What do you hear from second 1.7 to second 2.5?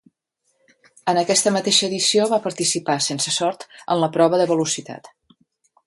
edició va